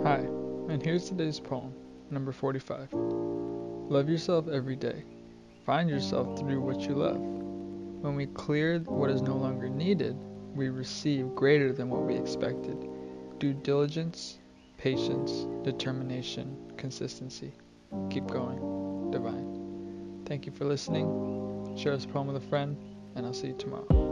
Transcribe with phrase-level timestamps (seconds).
[0.00, 0.26] Hi,
[0.68, 1.72] and here's today's poem,
[2.10, 2.88] number 45.
[2.92, 5.04] Love yourself every day.
[5.64, 7.20] Find yourself through what you love.
[7.20, 10.16] When we clear what is no longer needed,
[10.56, 12.76] we receive greater than what we expected.
[13.38, 14.38] Due diligence,
[14.76, 17.52] patience, determination, consistency.
[18.10, 19.10] Keep going.
[19.12, 20.24] Divine.
[20.26, 21.76] Thank you for listening.
[21.76, 22.76] Share this poem with a friend,
[23.14, 24.11] and I'll see you tomorrow.